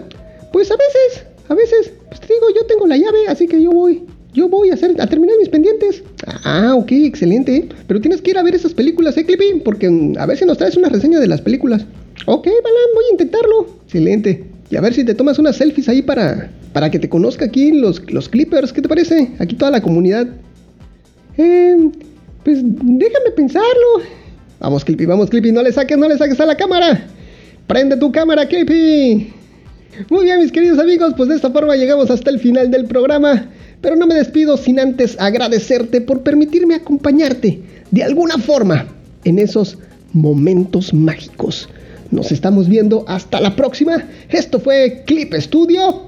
Pues 0.54 0.70
a 0.70 0.76
veces, 0.76 1.26
a 1.50 1.56
veces. 1.56 1.92
Pues 2.08 2.22
te 2.22 2.34
digo, 2.34 2.46
yo 2.56 2.66
tengo 2.68 2.86
la 2.86 2.98
llave, 2.98 3.28
así 3.28 3.48
que 3.48 3.62
yo 3.62 3.72
voy. 3.72 4.04
Yo 4.32 4.48
voy 4.48 4.70
a 4.70 4.76
hacer, 4.76 4.96
a 5.02 5.08
terminar 5.08 5.36
mis 5.40 5.50
pendientes. 5.50 6.04
Ah, 6.44 6.76
ok, 6.76 6.92
excelente. 6.92 7.68
Pero 7.88 8.00
tienes 8.00 8.22
que 8.22 8.30
ir 8.30 8.38
a 8.38 8.44
ver 8.44 8.54
esas 8.54 8.76
películas, 8.76 9.18
¿eh, 9.18 9.26
Clippy? 9.26 9.60
Porque 9.66 9.90
mm, 9.90 10.18
a 10.20 10.26
ver 10.28 10.38
si 10.38 10.46
nos 10.46 10.60
traes 10.60 10.78
una 10.78 10.90
reseña 10.90 11.20
de 11.20 11.28
las 11.28 11.42
películas. 11.42 11.84
Ok, 12.28 12.46
Balan, 12.46 12.90
voy 12.94 13.06
a 13.10 13.12
intentarlo. 13.12 13.68
Excelente. 13.86 14.44
Y 14.70 14.76
a 14.76 14.82
ver 14.82 14.94
si 14.94 15.04
te 15.04 15.16
tomas 15.16 15.40
unas 15.40 15.58
selfies 15.58 15.90
ahí 15.90 16.04
para, 16.04 16.52
para 16.74 16.92
que 16.92 17.00
te 17.00 17.10
conozca 17.10 17.46
aquí 17.46 17.72
los, 17.72 18.04
los 18.12 18.30
Clippers. 18.30 18.72
¿Qué 18.72 18.84
te 18.84 18.88
parece? 18.88 19.32
Aquí 19.40 19.56
toda 19.56 19.72
la 19.72 19.82
comunidad. 19.82 20.28
Eh, 21.38 21.90
pues 22.46 22.60
déjame 22.64 23.32
pensarlo. 23.36 24.06
Vamos, 24.60 24.86
Clippy, 24.86 25.08
vamos, 25.08 25.32
Clippy. 25.32 25.52
No 25.52 25.64
le 25.64 25.72
saques, 25.74 25.98
no 25.98 26.08
le 26.08 26.20
saques 26.20 26.40
a 26.40 26.46
la 26.46 26.56
cámara. 26.56 27.08
Prende 27.72 27.96
tu 27.96 28.12
cámara, 28.12 28.46
Clippy. 28.46 29.32
Muy 30.10 30.26
bien, 30.26 30.42
mis 30.42 30.52
queridos 30.52 30.78
amigos, 30.78 31.14
pues 31.16 31.30
de 31.30 31.36
esta 31.36 31.52
forma 31.52 31.78
llegamos 31.78 32.12
hasta 32.12 32.30
el 32.30 32.38
final 32.38 32.70
del 32.70 32.84
programa. 32.84 33.48
Pero 33.80 33.96
no 33.96 34.06
me 34.08 34.16
despido 34.16 34.58
sin 34.58 34.78
antes 34.78 35.16
agradecerte 35.18 36.02
por 36.02 36.22
permitirme 36.22 36.76
acompañarte 36.76 37.62
de 37.92 38.04
alguna 38.04 38.38
forma 38.40 38.88
en 39.24 39.40
esos 39.40 39.78
momentos 40.12 40.94
mágicos. 40.94 41.70
Nos 42.10 42.34
estamos 42.34 42.68
viendo 42.68 43.06
hasta 43.08 43.40
la 43.40 43.56
próxima. 43.56 44.04
Esto 44.28 44.60
fue 44.60 45.04
Clip 45.08 45.34
Studio 45.36 46.08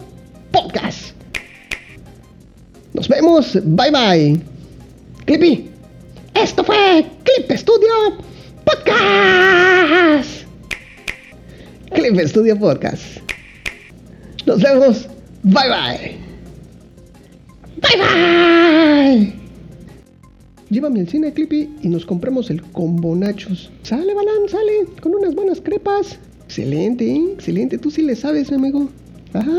Podcast. 0.51 1.15
Nos 2.93 3.07
vemos. 3.07 3.57
Bye 3.63 3.91
bye. 3.91 4.41
Clippy. 5.23 5.69
Esto 6.33 6.61
fue 6.65 7.05
Clip 7.23 7.57
Studio 7.57 8.17
Podcast. 8.65 10.42
Clip 11.93 12.19
Studio 12.27 12.57
Podcast. 12.57 13.17
Nos 14.45 14.61
vemos. 14.61 15.07
Bye 15.43 15.69
bye. 15.69 16.17
Bye 17.81 17.97
bye. 17.99 19.33
Llévame 20.69 21.01
al 21.01 21.07
cine, 21.07 21.31
Clippy, 21.33 21.69
y 21.83 21.89
nos 21.89 22.05
compramos 22.05 22.49
el 22.49 22.63
combo 22.63 23.15
nachos. 23.15 23.69
Sale, 23.83 24.13
Balán, 24.13 24.49
sale, 24.49 24.87
con 25.01 25.13
unas 25.13 25.35
buenas 25.35 25.61
crepas. 25.61 26.17
Excelente, 26.45 27.05
¿eh? 27.11 27.33
excelente. 27.33 27.77
Tú 27.77 27.91
sí 27.91 28.01
le 28.01 28.15
sabes, 28.15 28.49
mi 28.49 28.57
amigo. 28.57 28.89
Ajá. 29.33 29.51